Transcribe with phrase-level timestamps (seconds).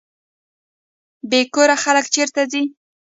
[1.29, 2.63] بې کوره خلک چیرته ځي؟